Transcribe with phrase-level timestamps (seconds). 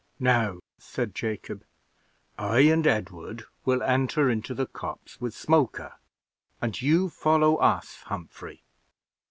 [0.19, 1.63] "Now," said Jacob,
[2.35, 5.93] "I and Edward will enter into the copse with Smoker,
[6.59, 8.63] and you follow us, Humphrey.